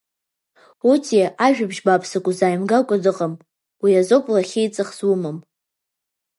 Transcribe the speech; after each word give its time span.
Отиа 0.91 1.27
ажәабжь 1.45 1.81
бааԥсык 1.85 2.25
узааимгакәа 2.29 3.03
дыҟам, 3.03 3.33
уи 3.83 3.93
азоуп 4.01 4.25
лахьеиҵых 4.33 4.89
зумам? 4.97 5.37